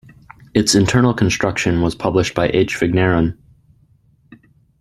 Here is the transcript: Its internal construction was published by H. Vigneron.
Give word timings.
Its 0.55 0.73
internal 0.73 1.13
construction 1.13 1.79
was 1.83 1.93
published 1.93 2.33
by 2.33 2.47
H. 2.55 2.75
Vigneron. 2.75 3.37